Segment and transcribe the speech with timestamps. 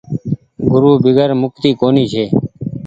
[0.69, 2.23] گورو بيگير مڪتي ڪونيٚ ڇي۔